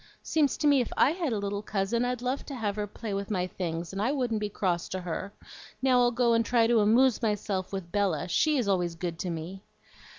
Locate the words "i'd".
2.05-2.23